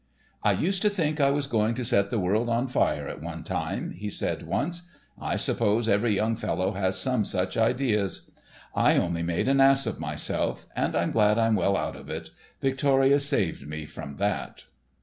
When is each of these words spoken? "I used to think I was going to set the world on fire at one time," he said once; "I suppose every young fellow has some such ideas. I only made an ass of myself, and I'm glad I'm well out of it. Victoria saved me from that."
"I 0.43 0.53
used 0.53 0.81
to 0.81 0.89
think 0.89 1.21
I 1.21 1.29
was 1.29 1.45
going 1.45 1.75
to 1.75 1.85
set 1.85 2.09
the 2.09 2.17
world 2.17 2.49
on 2.49 2.67
fire 2.67 3.07
at 3.07 3.21
one 3.21 3.43
time," 3.43 3.91
he 3.91 4.09
said 4.09 4.41
once; 4.47 4.89
"I 5.21 5.35
suppose 5.35 5.87
every 5.87 6.15
young 6.15 6.35
fellow 6.35 6.71
has 6.71 6.97
some 6.99 7.23
such 7.23 7.55
ideas. 7.55 8.31
I 8.73 8.97
only 8.97 9.21
made 9.21 9.47
an 9.47 9.61
ass 9.61 9.85
of 9.85 9.99
myself, 9.99 10.65
and 10.75 10.95
I'm 10.95 11.11
glad 11.11 11.37
I'm 11.37 11.53
well 11.53 11.77
out 11.77 11.95
of 11.95 12.09
it. 12.09 12.31
Victoria 12.61 13.19
saved 13.19 13.67
me 13.67 13.85
from 13.85 14.17
that." 14.17 14.63